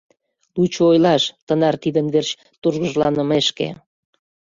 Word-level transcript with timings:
—Лучо 0.55 0.83
ойлаш, 0.91 1.23
тынар 1.47 1.75
тидын 1.83 2.07
верч 2.13 2.29
тургыжланымешке. 2.61 3.67